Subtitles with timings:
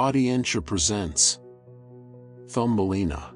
[0.00, 1.40] Audientia presents
[2.48, 3.34] Thumbelina.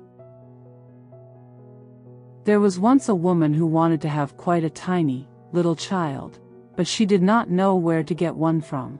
[2.44, 6.38] There was once a woman who wanted to have quite a tiny, little child,
[6.74, 8.98] but she did not know where to get one from.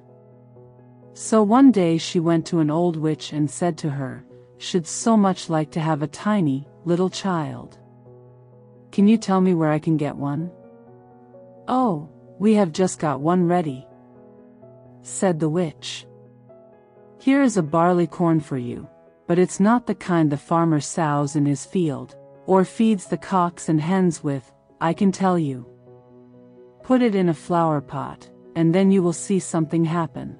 [1.14, 4.26] So one day she went to an old witch and said to her,
[4.58, 7.78] Should so much like to have a tiny, little child.
[8.92, 10.50] Can you tell me where I can get one?
[11.66, 13.86] Oh, we have just got one ready,
[15.00, 16.06] said the witch.
[17.24, 18.86] Here is a barley corn for you,
[19.26, 23.70] but it's not the kind the farmer sows in his field, or feeds the cocks
[23.70, 25.66] and hens with, I can tell you.
[26.82, 30.36] Put it in a flower pot, and then you will see something happen.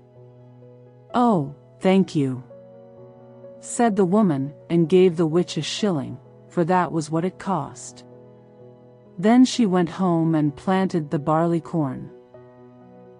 [1.14, 2.44] Oh, thank you,
[3.60, 6.18] said the woman, and gave the witch a shilling,
[6.50, 8.04] for that was what it cost.
[9.18, 12.10] Then she went home and planted the barley corn.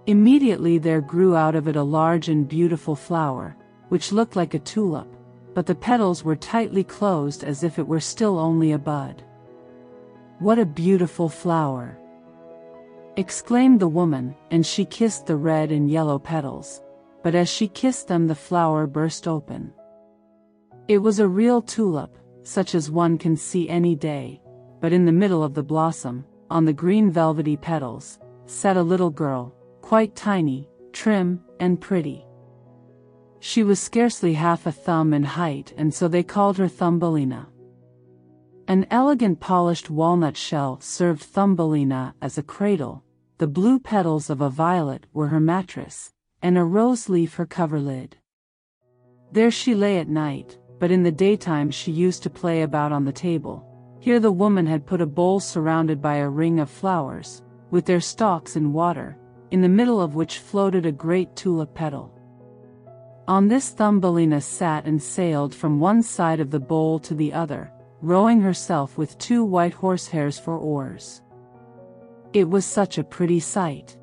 [0.06, 3.56] Immediately there grew out of it a large and beautiful flower,
[3.94, 5.06] which looked like a tulip,
[5.54, 9.22] but the petals were tightly closed as if it were still only a bud.
[10.40, 11.96] What a beautiful flower!
[13.14, 16.82] exclaimed the woman, and she kissed the red and yellow petals.
[17.22, 19.72] But as she kissed them the flower burst open.
[20.88, 24.42] It was a real tulip, such as one can see any day,
[24.80, 29.10] but in the middle of the blossom, on the green velvety petals, sat a little
[29.10, 32.23] girl, quite tiny, trim, and pretty.
[33.46, 37.46] She was scarcely half a thumb in height and so they called her Thumbelina.
[38.66, 43.04] An elegant polished walnut shell served Thumbelina as a cradle,
[43.36, 48.14] the blue petals of a violet were her mattress, and a rose leaf her coverlid.
[49.30, 53.04] There she lay at night, but in the daytime she used to play about on
[53.04, 53.62] the table.
[54.00, 58.00] Here the woman had put a bowl surrounded by a ring of flowers, with their
[58.00, 59.18] stalks in water,
[59.50, 62.13] in the middle of which floated a great tulip petal.
[63.26, 67.72] On this Thumbelina sat and sailed from one side of the bowl to the other,
[68.02, 71.22] rowing herself with two white horsehairs for oars.
[72.34, 73.96] It was such a pretty sight.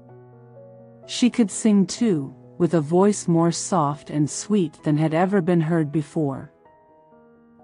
[1.05, 5.61] She could sing too, with a voice more soft and sweet than had ever been
[5.61, 6.51] heard before.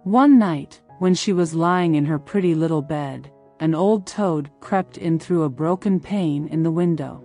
[0.03, 4.99] One night, when she was lying in her pretty little bed, an old toad crept
[4.99, 7.23] in through a broken pane in the window.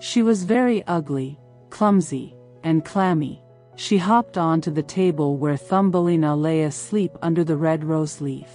[0.00, 1.40] She was very ugly,
[1.70, 2.35] clumsy,
[2.66, 3.40] and clammy.
[3.76, 8.48] She hopped onto the table where Thumbelina lay asleep under the red rose leaf.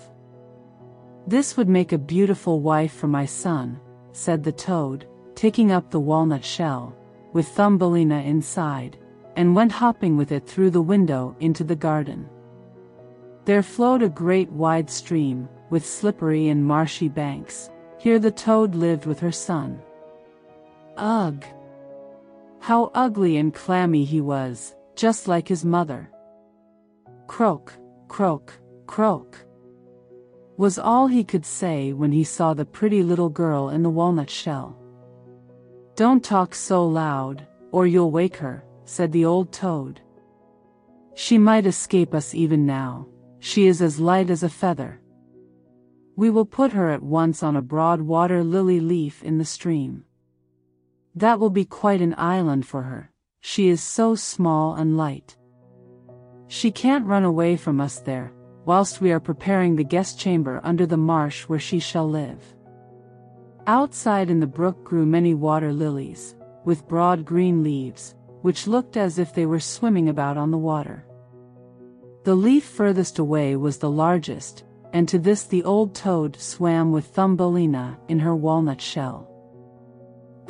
[1.25, 3.79] This would make a beautiful wife for my son,
[4.11, 6.93] said the toad, taking up the walnut shell,
[7.31, 8.97] with Thumbelina inside,
[9.37, 12.27] and went hopping with it through the window into the garden.
[13.45, 17.69] There flowed a great wide stream, with slippery and marshy banks.
[17.97, 19.81] Here the toad lived with her son.
[20.97, 21.45] Ugh!
[22.61, 26.11] How ugly and clammy he was, just like his mother.
[27.25, 27.73] Croak,
[28.07, 28.53] croak,
[28.85, 29.35] croak.
[30.57, 34.29] Was all he could say when he saw the pretty little girl in the walnut
[34.29, 34.77] shell.
[35.95, 39.99] Don't talk so loud, or you'll wake her, said the old toad.
[41.15, 43.07] She might escape us even now,
[43.39, 45.01] she is as light as a feather.
[46.15, 50.03] We will put her at once on a broad water lily leaf in the stream.
[51.15, 53.11] That will be quite an island for her,
[53.41, 55.35] she is so small and light.
[56.47, 58.33] She can't run away from us there,
[58.65, 62.41] whilst we are preparing the guest chamber under the marsh where she shall live.
[63.67, 66.35] Outside in the brook grew many water lilies,
[66.65, 71.05] with broad green leaves, which looked as if they were swimming about on the water.
[72.23, 74.63] The leaf furthest away was the largest,
[74.93, 79.30] and to this the old toad swam with Thumbelina in her walnut shell.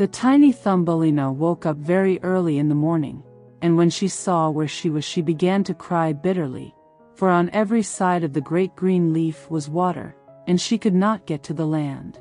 [0.02, 3.22] The tiny Thumbelina woke up very early in the morning,
[3.62, 6.74] and when she saw where she was she began to cry bitterly,
[7.14, 10.16] for on every side of the great green leaf was water,
[10.48, 12.20] and she could not get to the land.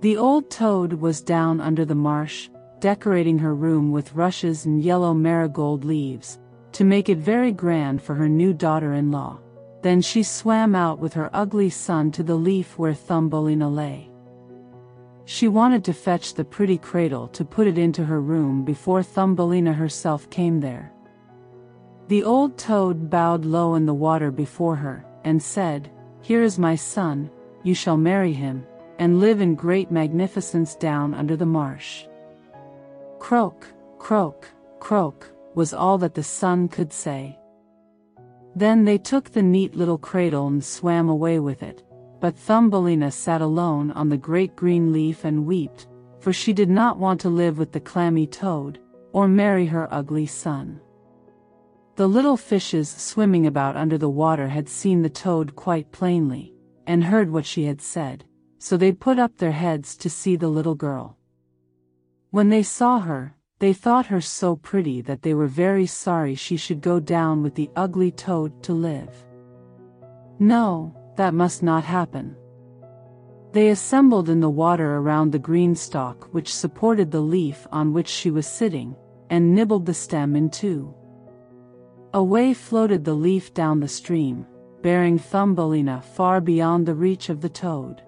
[0.00, 2.48] The old toad was down under the marsh,
[2.80, 6.38] decorating her room with rushes and yellow marigold leaves,
[6.72, 9.38] to make it very grand for her new daughter-in-law.
[9.82, 14.13] Then she swam out with her ugly son to the leaf where Thumbelina lay.
[15.26, 19.72] She wanted to fetch the pretty cradle to put it into her room before Thumbelina
[19.72, 20.92] herself came there.
[22.08, 25.90] The old toad bowed low in the water before her, and said,
[26.20, 27.30] Here is my son,
[27.62, 28.66] you shall marry him,
[28.98, 32.04] and live in great magnificence down under the marsh.
[33.18, 33.66] Croak,
[33.98, 34.46] croak,
[34.80, 37.38] croak, was all that the son could say.
[38.54, 41.82] Then they took the neat little cradle and swam away with it,
[42.24, 45.88] but Thumbelina sat alone on the great green leaf and wept,
[46.20, 48.78] for she did not want to live with the clammy toad,
[49.12, 50.80] or marry her ugly son.
[51.96, 56.54] The little fishes swimming about under the water had seen the toad quite plainly,
[56.86, 58.24] and heard what she had said,
[58.58, 61.18] so they put up their heads to see the little girl.
[62.30, 66.56] When they saw her, they thought her so pretty that they were very sorry she
[66.56, 69.26] should go down with the ugly toad to live.
[70.38, 72.36] No, that must not happen.
[73.52, 78.08] They assembled in the water around the green stalk which supported the leaf on which
[78.08, 78.96] she was sitting,
[79.30, 80.92] and nibbled the stem in two.
[82.12, 84.46] Away floated the leaf down the stream,
[84.82, 88.02] bearing Thumbelina far beyond the reach of the toad.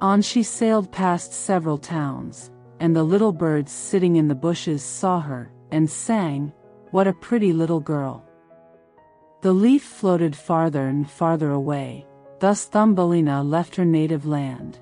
[0.00, 5.20] On she sailed past several towns, and the little birds sitting in the bushes saw
[5.20, 6.52] her, and sang,
[6.92, 8.27] What a pretty little girl!
[9.40, 12.04] The leaf floated farther and farther away,
[12.40, 14.80] Thus Thumbelina left her native land.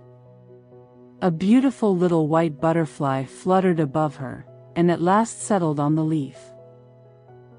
[1.20, 6.38] A beautiful little white butterfly fluttered above her, and at last settled on the leaf.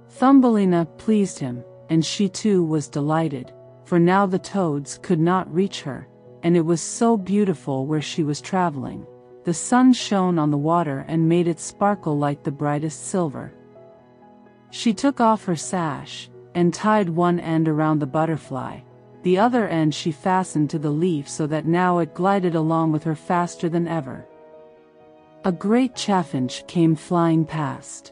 [0.09, 3.53] Thumbelina pleased him, and she too was delighted,
[3.85, 6.07] for now the toads could not reach her,
[6.41, 9.05] and it was so beautiful where she was traveling.
[9.43, 13.53] The sun shone on the water and made it sparkle like the brightest silver.
[14.71, 18.79] She took off her sash, and tied one end around the butterfly,
[19.21, 23.03] the other end she fastened to the leaf so that now it glided along with
[23.03, 24.25] her faster than ever.
[25.45, 28.11] A great chaffinch came flying past.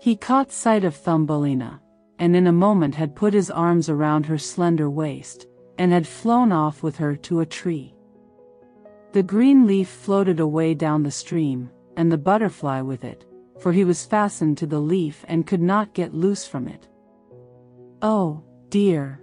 [0.00, 1.80] He caught sight of Thumbelina,
[2.18, 5.46] and in a moment had put his arms around her slender waist,
[5.78, 7.94] and had flown off with her to a tree.
[9.12, 13.24] The green leaf floated away down the stream, and the butterfly with it,
[13.60, 16.88] for he was fastened to the leaf and could not get loose from it.
[18.02, 19.20] Oh, dear,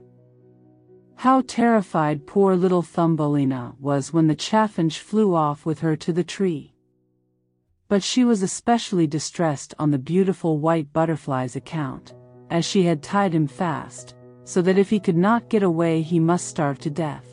[1.16, 6.24] how terrified poor little Thumbelina was when the chaffinch flew off with her to the
[6.24, 6.76] tree.
[7.88, 12.14] But she was especially distressed on the beautiful white butterfly's account,
[12.52, 14.14] as she had tied him fast,
[14.44, 17.26] so that if he could not get away he must starve to death.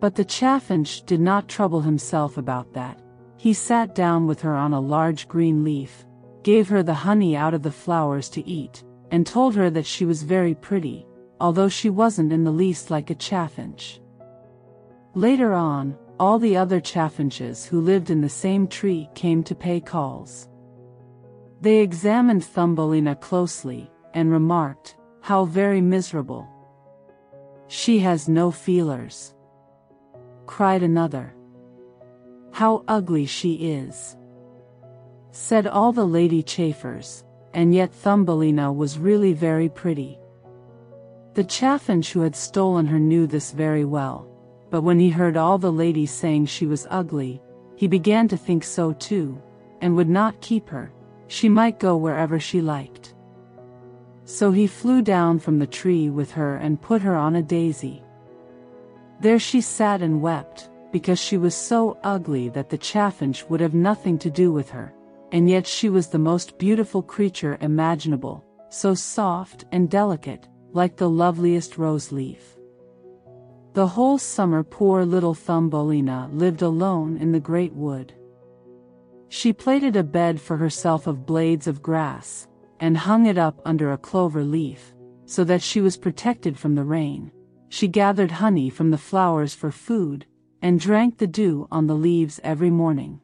[0.00, 2.98] But the chaffinch did not trouble himself about that.
[3.36, 6.06] He sat down with her on a large green leaf,
[6.42, 10.04] gave her the honey out of the flowers to eat, and told her that she
[10.04, 11.06] was very pretty,
[11.40, 14.00] although she wasn't in the least like a chaffinch.
[15.14, 19.80] Later on, all the other chaffinches who lived in the same tree came to pay
[19.80, 20.48] calls.
[21.60, 26.48] They examined Thumbelina closely, and remarked, How very miserable.
[27.68, 29.32] She has no feelers.
[30.46, 31.36] Cried another.
[32.50, 34.16] How ugly she is.
[35.30, 37.23] Said all the lady chafers,
[37.54, 40.18] and yet Thumbelina was really very pretty.
[41.34, 44.28] The chaffinch who had stolen her knew this very well,
[44.70, 47.40] but when he heard all the ladies saying she was ugly,
[47.76, 49.40] he began to think so too,
[49.80, 50.92] and would not keep her,
[51.28, 53.14] she might go wherever she liked.
[54.24, 58.02] So he flew down from the tree with her and put her on a daisy.
[59.20, 63.74] There she sat and wept, because she was so ugly that the chaffinch would have
[63.74, 64.94] nothing to do with her,
[65.34, 71.10] and yet she was the most beautiful creature imaginable, so soft and delicate, like the
[71.10, 72.56] loveliest rose leaf.
[73.72, 78.14] The whole summer poor little Thumbelina lived alone in the great wood.
[79.28, 82.46] She plaited a bed for herself of blades of grass,
[82.78, 86.84] and hung it up under a clover leaf, so that she was protected from the
[86.84, 87.32] rain.
[87.70, 90.26] She gathered honey from the flowers for food,
[90.62, 93.18] and drank the dew on the leaves every morning.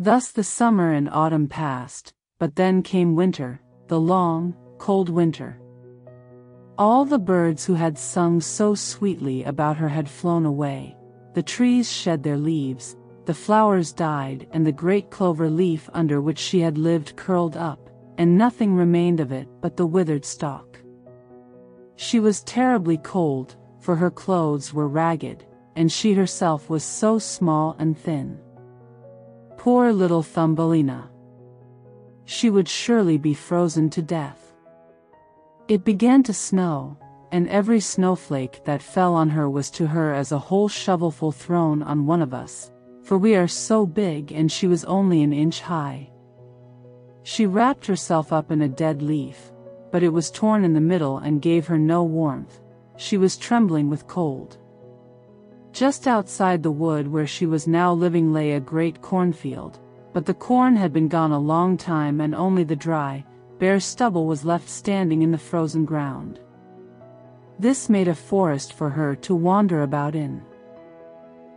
[0.00, 5.60] Thus the summer and autumn passed, but then came winter, the long, cold winter.
[6.78, 10.96] All the birds who had sung so sweetly about her had flown away.
[11.34, 16.38] The trees shed their leaves, the flowers died, and the great clover leaf under which
[16.38, 20.80] she had lived curled up, and nothing remained of it but the withered stalk.
[21.96, 27.74] She was terribly cold, for her clothes were ragged, and she herself was so small
[27.80, 28.38] and thin.
[29.58, 31.10] Poor little Thumbelina!
[32.24, 34.54] She would surely be frozen to death.
[35.66, 36.96] It began to snow,
[37.32, 41.82] and every snowflake that fell on her was to her as a whole shovelful thrown
[41.82, 42.70] on one of us,
[43.02, 46.08] for we are so big and she was only an inch high.
[47.24, 49.52] She wrapped herself up in a dead leaf,
[49.90, 52.60] but it was torn in the middle and gave her no warmth.
[52.96, 54.56] She was trembling with cold.
[55.72, 59.78] Just outside the wood where she was now living lay a great cornfield,
[60.12, 63.24] but the corn had been gone a long time and only the dry,
[63.58, 66.40] bare stubble was left standing in the frozen ground.
[67.58, 70.42] This made a forest for her to wander about in.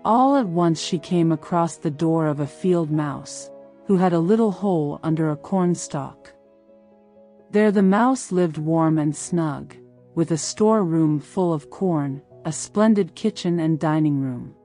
[0.04, 3.52] All at once she came across the door of a field mouse,
[3.86, 6.34] who had a little hole under a cornstalk.
[7.52, 9.76] There the mouse lived warm and snug,
[10.16, 14.56] with a storeroom full of corn, a splendid kitchen and dining room.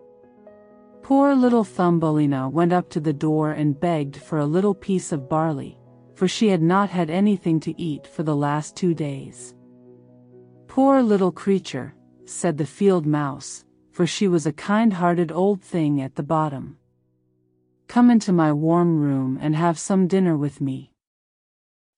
[1.02, 5.28] Poor little Thumbelina went up to the door and begged for a little piece of
[5.28, 5.78] barley,
[6.14, 9.54] for she had not had anything to eat for the last two days.
[10.66, 16.14] Poor little creature, said the field mouse, for she was a kind-hearted old thing at
[16.16, 16.76] the bottom.
[17.88, 20.90] Come into my warm room and have some dinner with me.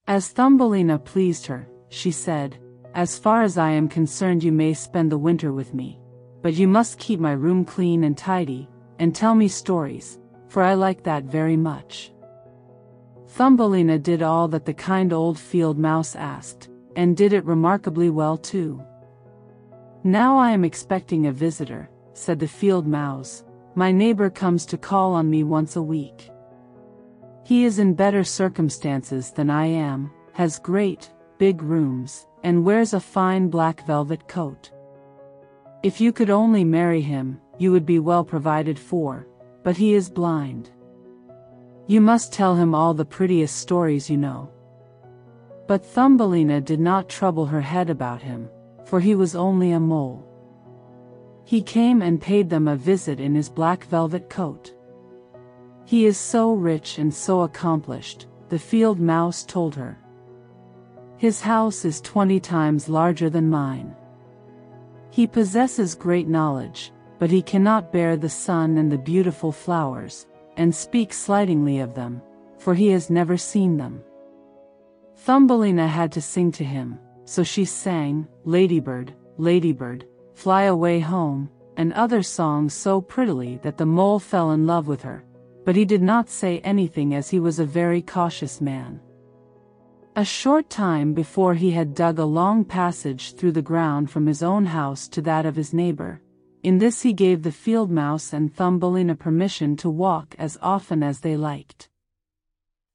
[0.06, 2.58] As Thumbelina pleased her, she said,
[2.94, 6.00] As far as I am concerned you may spend the winter with me.
[6.42, 8.68] But you must keep my room clean and tidy,
[8.98, 10.18] and tell me stories,
[10.48, 12.12] for I like that very much.
[13.26, 18.36] Thumbelina did all that the kind old field mouse asked, and did it remarkably well
[18.36, 18.82] too.
[20.04, 23.44] Now I am expecting a visitor, said the field mouse.
[23.74, 26.30] My neighbor comes to call on me once a week.
[27.44, 33.00] He is in better circumstances than I am, has great, big rooms, and wears a
[33.00, 34.70] fine black velvet coat.
[35.82, 39.26] If you could only marry him, you would be well provided for,
[39.62, 40.70] but he is blind.
[41.86, 44.50] You must tell him all the prettiest stories you know.
[45.66, 48.48] But Thumbelina did not trouble her head about him
[48.88, 50.24] for he was only a mole.
[51.44, 54.72] He came and paid them a visit in his black velvet coat.
[55.84, 59.98] He is so rich and so accomplished, the field mouse told her.
[61.18, 63.94] His house is twenty times larger than mine.
[65.10, 70.72] He possesses great knowledge, but he cannot bear the sun and the beautiful flowers, and
[70.72, 72.22] speaks slightingly of them,
[72.58, 74.00] for he has never seen them.
[75.16, 81.92] Thumbelina had to sing to him, so she sang, Ladybird, Ladybird, Fly Away Home, and
[81.92, 85.24] other songs so prettily that the mole fell in love with her,
[85.64, 89.00] but he did not say anything as he was a very cautious man.
[90.18, 94.42] A short time before he had dug a long passage through the ground from his
[94.42, 96.20] own house to that of his neighbor.
[96.64, 101.20] In this he gave the field mouse and Thumbelina permission to walk as often as
[101.20, 101.88] they liked.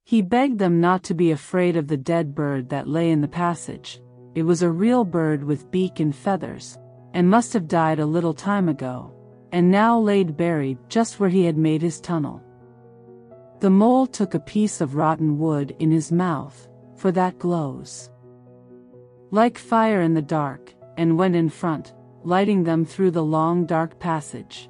[0.04, 3.30] He begged them not to be afraid of the dead bird that lay in the
[3.30, 4.02] passage,
[4.36, 6.78] it was a real bird with beak and feathers,
[7.14, 9.14] and must have died a little time ago,
[9.54, 12.44] and now laid buried just where he had made his tunnel.
[13.62, 16.68] The mole took a piece of rotten wood in his mouth,
[17.04, 18.10] for that glows
[19.30, 21.94] like fire in the dark, and went in front,
[22.24, 24.70] lighting them through the long dark passage.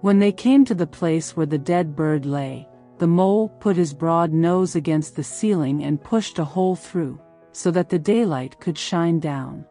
[0.00, 2.66] When they came to the place where the dead bird lay,
[2.98, 7.20] the mole put his broad nose against the ceiling and pushed a hole through,
[7.52, 9.64] so that the daylight could shine down.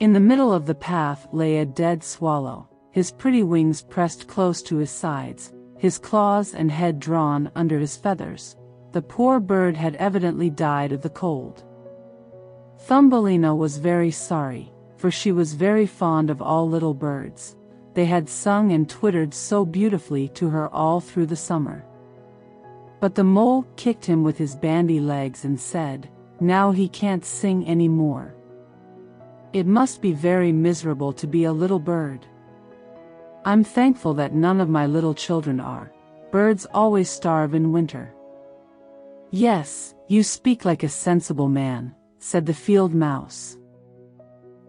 [0.00, 4.60] In the middle of the path lay a dead swallow, his pretty wings pressed close
[4.62, 8.56] to his sides, his claws and head drawn under his feathers.
[8.92, 11.64] The poor bird had evidently died of the cold.
[12.80, 17.56] Thumbelina was very sorry, for she was very fond of all little birds.
[17.94, 21.84] They had sung and twittered so beautifully to her all through the summer.
[23.00, 27.64] But the mole kicked him with his bandy legs and said, now he can't sing
[27.66, 28.34] any more.
[29.52, 32.26] It must be very miserable to be a little bird.
[33.44, 35.92] I'm thankful that none of my little children are.
[36.30, 38.14] Birds always starve in winter.
[39.34, 43.56] Yes, you speak like a sensible man, said the field mouse.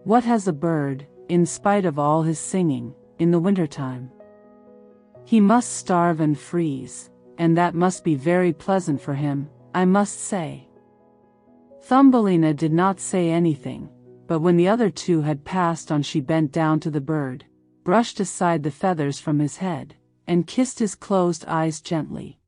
[0.04, 4.10] What has a bird, in spite of all his singing, in the wintertime?
[5.26, 10.18] He must starve and freeze, and that must be very pleasant for him, I must
[10.18, 10.66] say.
[11.82, 13.90] Thumbelina did not say anything,
[14.26, 17.44] but when the other two had passed on she bent down to the bird,
[17.84, 19.94] brushed aside the feathers from his head,
[20.26, 22.38] and kissed his closed eyes gently.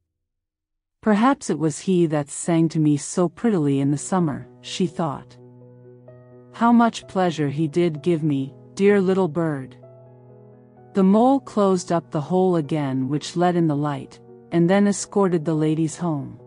[1.07, 5.37] Perhaps it was he that sang to me so prettily in the summer, she thought.
[6.53, 9.77] How much pleasure he did give me, dear little bird.
[10.95, 14.19] The mole closed up the hole again which let in the light,
[14.51, 16.41] and then escorted the ladies home.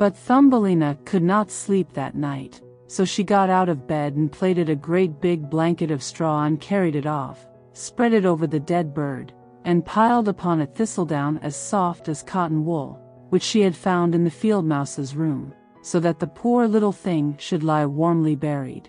[0.00, 4.68] But Thumbelina could not sleep that night, so she got out of bed and plaited
[4.68, 8.92] a great big blanket of straw and carried it off, spread it over the dead
[8.92, 9.32] bird,
[9.64, 13.00] and piled upon a thistledown as soft as cotton wool,
[13.34, 17.36] which she had found in the field mouse's room, so that the poor little thing
[17.36, 18.88] should lie warmly buried.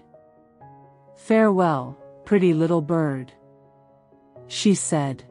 [1.15, 3.33] Farewell, pretty little bird.
[4.45, 5.23] She said.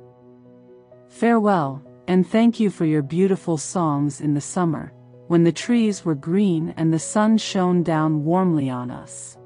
[1.07, 4.93] Farewell, and thank you for your beautiful songs in the summer,
[5.29, 9.39] when the trees were green and the sun shone down warmly on us.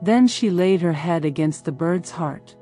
[0.00, 2.56] Then she laid her head against the bird's heart.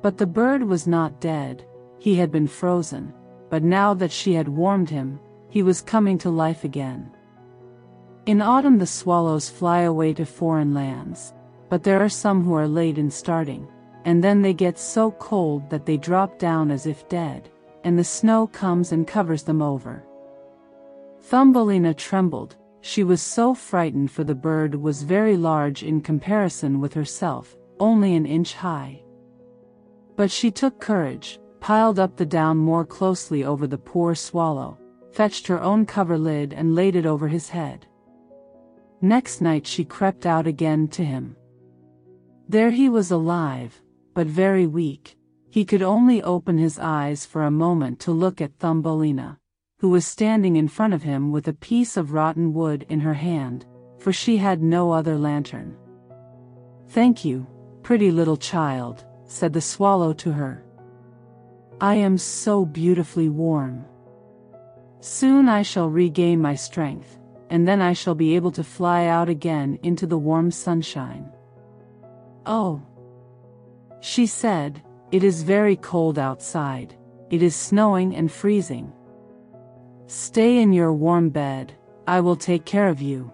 [0.00, 1.66] But the bird was not dead,
[1.98, 3.12] he had been frozen,
[3.50, 7.10] but now that she had warmed him, he was coming to life again.
[8.26, 11.32] In autumn the swallows fly away to foreign lands,
[11.68, 13.68] but there are some who are late in starting,
[14.04, 17.48] and then they get so cold that they drop down as if dead,
[17.84, 20.04] and the snow comes and covers them over.
[21.22, 26.94] Thumbelina trembled, she was so frightened for the bird was very large in comparison with
[26.94, 29.02] herself, only an inch high.
[30.14, 34.78] But she took courage, piled up the down more closely over the poor swallow,
[35.10, 37.84] fetched her own coverlid and laid it over his head.
[39.00, 41.34] Next night she crept out again to him.
[42.48, 43.82] There he was alive,
[44.14, 45.18] but very weak.
[45.50, 49.36] He could only open his eyes for a moment to look at Thumbelina,
[49.80, 53.14] who was standing in front of him with a piece of rotten wood in her
[53.14, 53.66] hand,
[53.98, 55.76] for she had no other lantern.
[56.90, 57.44] Thank you,
[57.82, 60.65] pretty little child, said the swallow to her.
[61.80, 63.84] I am so beautifully warm.
[65.00, 67.18] Soon I shall regain my strength,
[67.50, 71.30] and then I shall be able to fly out again into the warm sunshine.
[72.46, 72.80] Oh!
[74.00, 76.96] She said, it is very cold outside,
[77.30, 78.90] it is snowing and freezing.
[80.06, 81.74] Stay in your warm bed,
[82.06, 83.30] I will take care of you.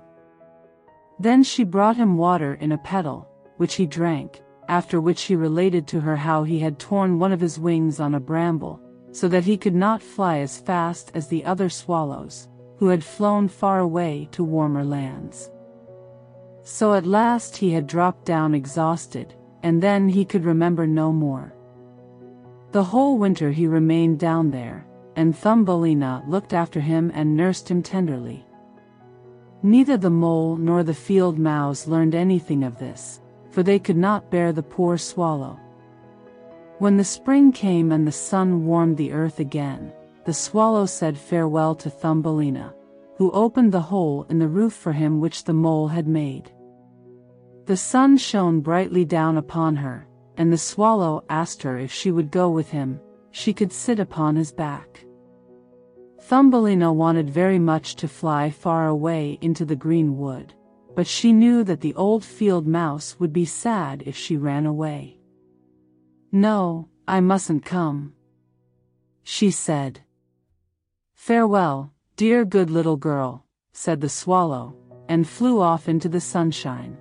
[1.21, 5.87] Then she brought him water in a petal, which he drank, after which he related
[5.87, 9.45] to her how he had torn one of his wings on a bramble, so that
[9.45, 12.49] he could not fly as fast as the other swallows
[12.79, 15.51] who had flown far away to warmer lands.
[16.63, 21.53] So at last he had dropped down exhausted, and then he could remember no more.
[22.71, 24.87] The whole winter he remained down there,
[25.17, 28.47] and Thumbelina looked after him and nursed him tenderly.
[29.63, 33.21] Neither the mole nor the field mouse learned anything of this,
[33.53, 35.61] for they could not bear the poor swallow.
[36.79, 39.93] When the spring came and the sun warmed the earth again,
[40.25, 42.75] the swallow said farewell to Thumbelina,
[43.17, 46.51] who opened the hole in the roof for him which the mole had made.
[47.67, 52.31] The sun shone brightly down upon her, and the swallow asked her if she would
[52.31, 55.05] go with him, she could sit upon his back.
[56.23, 60.55] Thumbelina wanted very much to fly far away into the green wood,
[60.95, 65.19] but she knew that the old field mouse would be sad if she ran away.
[66.31, 68.15] No, I mustn't come,
[69.23, 70.01] she said.
[71.15, 74.77] Farewell, dear good little girl, said the swallow,
[75.09, 76.97] and flew off into the sunshine.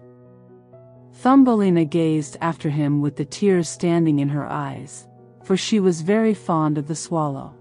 [1.13, 5.07] Thumbelina gazed after him with the tears standing in her eyes,
[5.43, 7.53] for she was very fond of the swallow.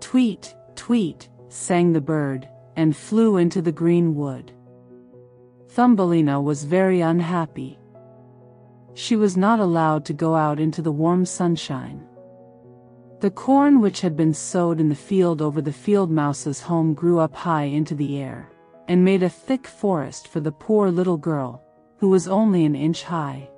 [0.00, 4.52] Tweet, tweet, sang the bird, and flew into the green wood.
[5.70, 7.78] Thumbelina was very unhappy.
[8.94, 12.04] She was not allowed to go out into the warm sunshine.
[13.20, 17.20] The corn which had been sowed in the field over the field mouse's home grew
[17.20, 18.50] up high into the air,
[18.88, 21.62] and made a thick forest for the poor little girl,
[21.98, 23.48] who was only an inch high.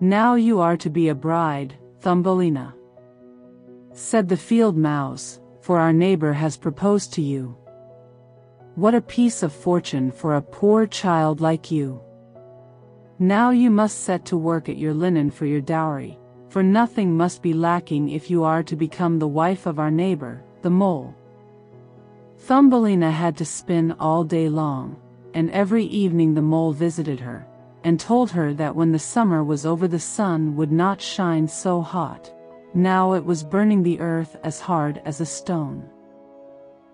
[0.00, 2.74] Now you are to be a bride, Thumbelina.
[3.92, 7.58] Said the field mouse, for our neighbor has proposed to you.
[8.76, 12.00] What a piece of fortune for a poor child like you.
[13.18, 16.18] Now you must set to work at your linen for your dowry
[16.54, 20.44] for nothing must be lacking if you are to become the wife of our neighbor,
[20.62, 21.12] the mole.
[22.38, 24.96] Thumbelina had to spin all day long,
[25.34, 27.44] and every evening the mole visited her,
[27.82, 31.80] and told her that when the summer was over the sun would not shine so
[31.80, 32.32] hot,
[32.72, 35.90] now it was burning the earth as hard as a stone.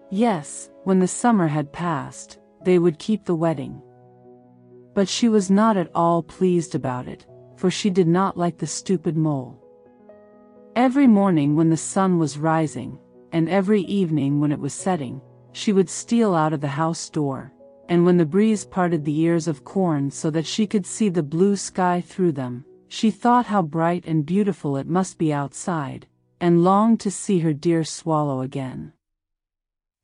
[0.09, 3.81] Yes, when the summer had passed, they would keep the wedding.
[4.95, 8.67] But she was not at all pleased about it, for she did not like the
[8.67, 9.63] stupid mole.
[10.77, 12.99] Every morning when the sun was rising,
[13.33, 15.21] and every evening when it was setting,
[15.53, 17.53] she would steal out of the house door,
[17.89, 21.23] and when the breeze parted the ears of corn so that she could see the
[21.23, 26.07] blue sky through them, she thought how bright and beautiful it must be outside,
[26.41, 28.93] and longed to see her dear swallow again.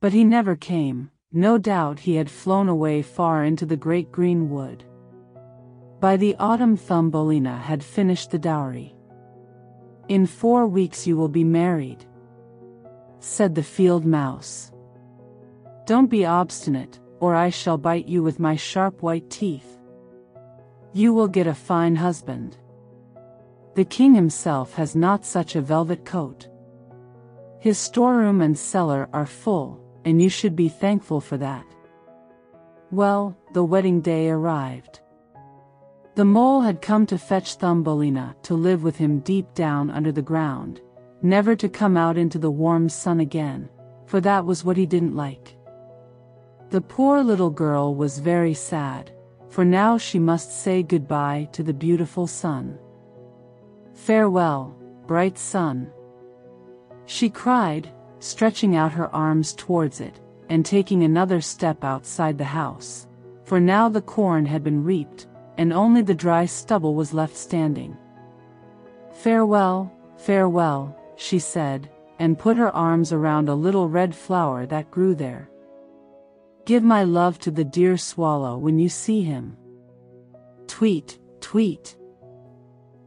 [0.06, 4.48] But he never came, no doubt he had flown away far into the great green
[4.50, 4.84] wood.
[5.98, 8.94] By the autumn Thumbelina had finished the dowry.
[10.06, 12.06] In four weeks you will be married,
[13.18, 14.70] said the field mouse.
[15.86, 19.80] Don't be obstinate, or I shall bite you with my sharp white teeth.
[20.92, 22.56] You will get a fine husband.
[23.74, 26.46] The king himself has not such a velvet coat.
[27.58, 31.66] His storeroom and cellar are full, and you should be thankful for that.
[32.92, 35.00] Well, the wedding day arrived.
[36.14, 40.22] The mole had come to fetch Thumbelina to live with him deep down under the
[40.22, 40.80] ground,
[41.22, 43.68] never to come out into the warm sun again,
[44.06, 45.56] for that was what he didn't like.
[46.70, 49.10] The poor little girl was very sad,
[49.48, 52.78] for now she must say goodbye to the beautiful sun.
[53.92, 55.90] Farewell, bright sun.
[57.06, 63.06] She cried, stretching out her arms towards it, and taking another step outside the house.
[63.44, 65.26] For now the corn had been reaped,
[65.58, 67.96] and only the dry stubble was left standing.
[69.12, 75.14] Farewell, farewell, she said, and put her arms around a little red flower that grew
[75.14, 75.50] there.
[76.64, 79.56] Give my love to the dear swallow when you see him.
[80.66, 81.96] Tweet, tweet.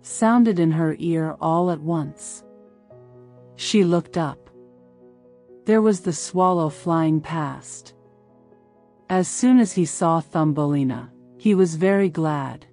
[0.02, 2.44] Sounded in her ear all at once.
[3.58, 4.49] She looked up.
[5.70, 7.94] There was the swallow flying past.
[9.08, 12.66] As soon as he saw Thumbelina, he was very glad.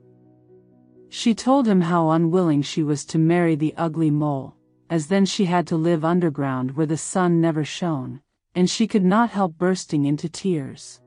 [1.11, 4.57] She told him how unwilling she was to marry the ugly mole,
[4.89, 8.23] as then she had to live underground where the sun never shone,
[8.55, 11.03] and she could not help bursting into tears.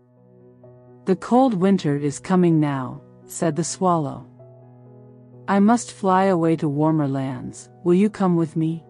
[1.06, 4.28] The cold winter is coming now, said the swallow.
[5.48, 8.84] I must fly away to warmer lands, will you come with me?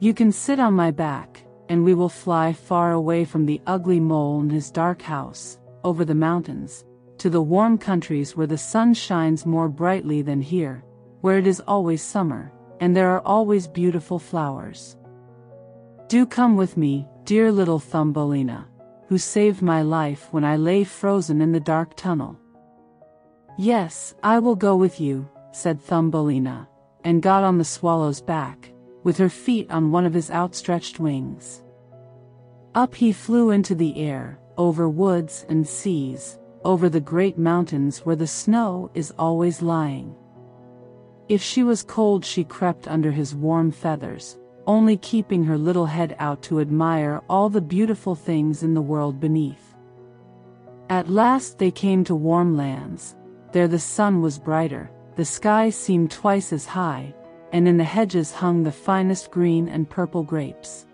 [0.00, 3.98] You can sit on my back, and we will fly far away from the ugly
[3.98, 6.84] mole and his dark house, over the mountains,
[7.16, 10.84] to the warm countries where the sun shines more brightly than here,
[11.22, 14.98] where it is always summer, and there are always beautiful flowers.
[16.08, 18.68] Do come with me, dear little Thumbelina,
[19.08, 22.36] who saved my life when I lay frozen in the dark tunnel.
[23.56, 26.68] Yes, I will go with you, said Thumbelina,
[27.04, 28.70] and got on the swallow's back,
[29.02, 31.62] with her feet on one of his outstretched wings.
[32.74, 38.16] Up he flew into the air, over woods and seas, over the great mountains where
[38.16, 40.14] the snow is always lying.
[41.28, 46.14] If she was cold she crept under his warm feathers, only keeping her little head
[46.18, 49.74] out to admire all the beautiful things in the world beneath.
[50.88, 53.16] At last they came to warm lands.
[53.52, 57.14] There the sun was brighter, the sky seemed twice as high,
[57.52, 60.86] and in the hedges hung the finest green and purple grapes.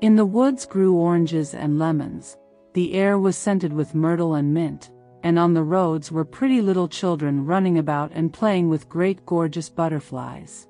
[0.00, 2.36] In the woods grew oranges and lemons,
[2.74, 4.90] the air was scented with myrtle and mint,
[5.22, 9.70] and on the roads were pretty little children running about and playing with great gorgeous
[9.70, 10.68] butterflies.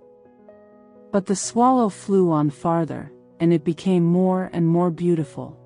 [1.11, 5.59] But the swallow flew on farther, and it became more and more beautiful.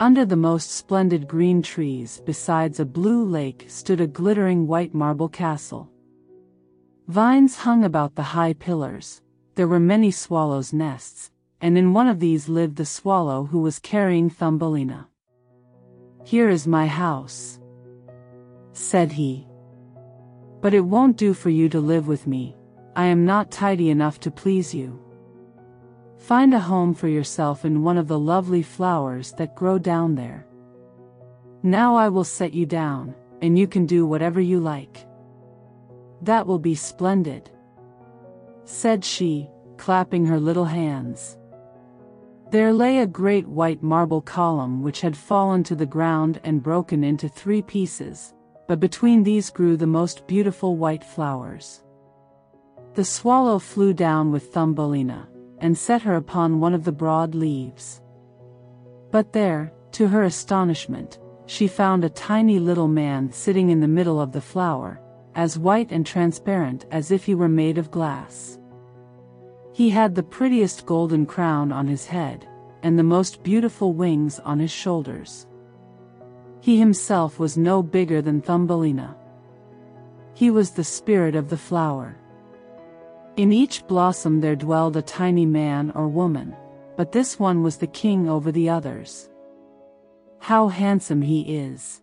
[0.00, 5.28] Under the most splendid green trees besides a blue lake stood a glittering white marble
[5.28, 5.90] castle.
[7.08, 9.22] Vines hung about the high pillars,
[9.54, 13.78] there were many swallows' nests, and in one of these lived the swallow who was
[13.78, 15.08] carrying Thumbelina.
[16.24, 17.58] Here is my house
[18.78, 19.46] said he.
[20.60, 22.56] But it won't do for you to live with me,
[22.94, 25.02] I am not tidy enough to please you.
[26.18, 30.46] Find a home for yourself in one of the lovely flowers that grow down there.
[31.62, 35.07] Now I will set you down, and you can do whatever you like.
[36.22, 37.50] That will be splendid,
[38.64, 41.38] said she, clapping her little hands.
[42.50, 47.04] There lay a great white marble column which had fallen to the ground and broken
[47.04, 48.34] into three pieces,
[48.66, 51.82] but between these grew the most beautiful white flowers.
[52.94, 55.28] The swallow flew down with Thumbelina,
[55.60, 58.00] and set her upon one of the broad leaves.
[59.10, 64.20] But there, to her astonishment, she found a tiny little man sitting in the middle
[64.20, 65.00] of the flower,
[65.38, 68.58] as white and transparent as if he were made of glass.
[69.72, 72.48] He had the prettiest golden crown on his head,
[72.82, 75.46] and the most beautiful wings on his shoulders.
[76.60, 79.16] He himself was no bigger than Thumbelina.
[80.34, 82.18] He was the spirit of the flower.
[83.36, 86.56] In each blossom there dwelled a tiny man or woman,
[86.96, 89.30] but this one was the king over the others.
[90.40, 92.02] How handsome he is!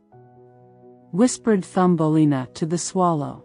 [1.15, 3.41] Whispered Thumbelina to the swallow.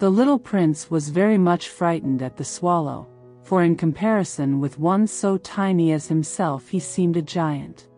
[0.00, 3.08] The little prince was very much frightened at the swallow,
[3.42, 7.88] for in comparison with one so tiny as himself he seemed a giant.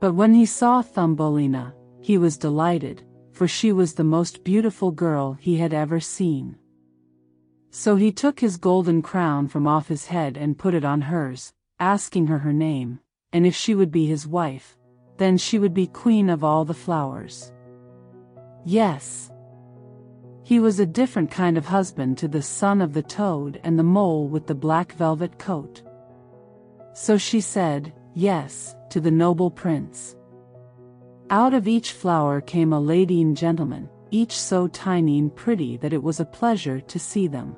[0.00, 5.34] But when he saw Thumbelina, he was delighted, for she was the most beautiful girl
[5.34, 6.56] he had ever seen.
[7.70, 11.52] So he took his golden crown from off his head and put it on hers,
[11.78, 12.98] asking her her name,
[13.32, 14.76] and if she would be his wife,
[15.16, 17.52] then she would be queen of all the flowers.
[18.64, 19.30] Yes.
[20.42, 23.82] He was a different kind of husband to the son of the toad and the
[23.82, 25.82] mole with the black velvet coat.
[26.94, 30.16] So she said, yes, to the noble prince.
[31.30, 35.92] Out of each flower came a lady and gentleman, each so tiny and pretty that
[35.92, 37.56] it was a pleasure to see them.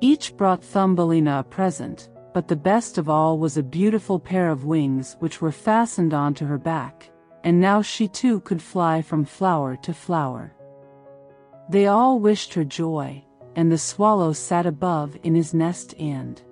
[0.00, 4.64] Each brought Thumbelina a present, but the best of all was a beautiful pair of
[4.64, 7.08] wings which were fastened onto her back,
[7.44, 10.52] and now she too could fly from flower to flower.
[11.68, 16.42] They all wished her joy, and the swallow sat above in his nest and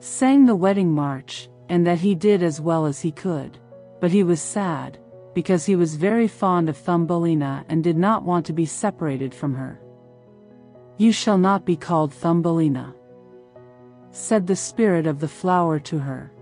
[0.00, 3.58] sang the wedding march, and that he did as well as he could.
[4.00, 4.98] But he was sad,
[5.34, 9.54] because he was very fond of Thumbelina and did not want to be separated from
[9.54, 9.80] her.
[10.98, 12.94] You shall not be called Thumbelina,
[14.10, 16.32] said the spirit of the flower to her.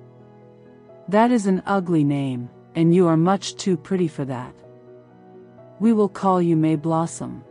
[1.08, 4.54] That is an ugly name, and you are much too pretty for that.
[5.78, 7.44] We will call you May Blossom.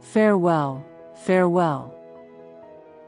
[0.00, 0.84] Farewell,
[1.24, 1.94] farewell,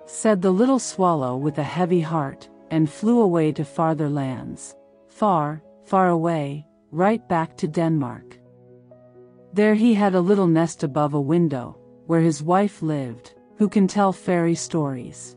[0.06, 4.74] said the little swallow with a heavy heart, and flew away to farther lands.
[5.08, 8.38] Far, far away, right back to Denmark.
[9.52, 13.86] There he had a little nest above a window, where his wife lived, who can
[13.86, 15.36] tell fairy stories.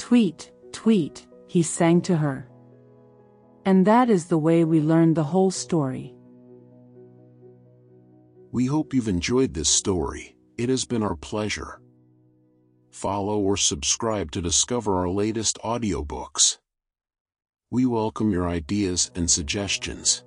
[0.00, 2.48] Tweet, tweet, he sang to her.
[3.66, 6.14] And that is the way we learned the whole story.
[8.50, 10.36] We hope you've enjoyed this story.
[10.56, 11.82] It has been our pleasure.
[12.90, 16.56] Follow or subscribe to discover our latest audiobooks.
[17.70, 20.24] We welcome your ideas and suggestions.